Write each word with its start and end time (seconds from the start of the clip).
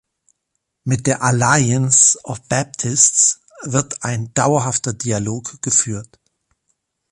Mit 0.83 1.05
der 1.05 1.21
Alliance 1.21 2.17
of 2.23 2.41
Baptists 2.47 3.39
wird 3.61 4.01
ein 4.03 4.33
dauerhafter 4.33 4.93
Dialog 4.93 5.61
geführt. 5.61 6.19